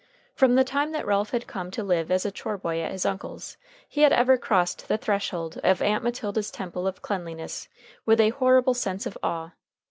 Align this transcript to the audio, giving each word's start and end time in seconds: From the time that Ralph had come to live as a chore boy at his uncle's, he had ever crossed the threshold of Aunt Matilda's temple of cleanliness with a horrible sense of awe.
From 0.33 0.55
the 0.55 0.63
time 0.63 0.93
that 0.93 1.05
Ralph 1.05 1.29
had 1.29 1.45
come 1.45 1.69
to 1.69 1.83
live 1.83 2.09
as 2.09 2.25
a 2.25 2.31
chore 2.31 2.57
boy 2.57 2.81
at 2.81 2.91
his 2.91 3.05
uncle's, 3.05 3.55
he 3.87 4.01
had 4.01 4.11
ever 4.11 4.35
crossed 4.35 4.87
the 4.87 4.97
threshold 4.97 5.59
of 5.63 5.79
Aunt 5.79 6.03
Matilda's 6.03 6.49
temple 6.49 6.87
of 6.87 7.03
cleanliness 7.03 7.69
with 8.03 8.19
a 8.19 8.29
horrible 8.31 8.73
sense 8.73 9.05
of 9.05 9.15
awe. 9.21 9.51